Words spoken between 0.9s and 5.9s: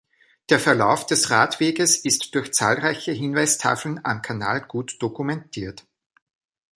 des Radweges ist durch zahlreiche Hinweistafeln am Kanal gut dokumentiert.